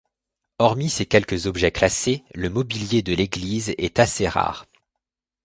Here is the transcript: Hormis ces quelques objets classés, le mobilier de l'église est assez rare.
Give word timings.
Hormis 0.57 0.89
ces 0.89 1.05
quelques 1.05 1.45
objets 1.45 1.69
classés, 1.71 2.23
le 2.33 2.49
mobilier 2.49 3.03
de 3.03 3.13
l'église 3.13 3.75
est 3.77 3.99
assez 3.99 4.27
rare. 4.27 4.65